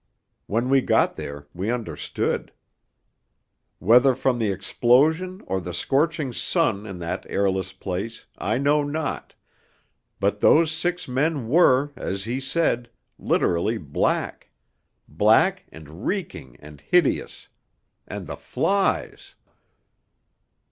When 0.47 0.69
we 0.69 0.81
got 0.81 1.15
there 1.15 1.45
we 1.53 1.69
understood. 1.69 2.51
Whether 3.77 4.15
from 4.15 4.39
the 4.39 4.51
explosion 4.51 5.43
or 5.45 5.61
the 5.61 5.75
scorching 5.75 6.33
sun 6.33 6.87
in 6.87 6.97
that 6.97 7.27
airless 7.29 7.71
place, 7.71 8.25
I 8.35 8.57
know 8.57 8.83
not, 8.83 9.35
but 10.19 10.39
those 10.39 10.71
six 10.71 11.07
men 11.07 11.47
were, 11.47 11.91
as 11.95 12.23
he 12.23 12.39
said, 12.39 12.89
literally 13.19 13.77
black 13.77 14.49
black 15.07 15.67
and 15.71 16.03
reeking 16.03 16.57
and 16.59 16.81
hideous 16.81 17.49
and 18.07 18.25
the 18.25 18.37
flies...! 18.37 19.35